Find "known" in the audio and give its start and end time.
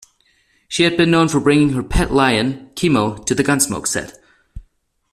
1.11-1.27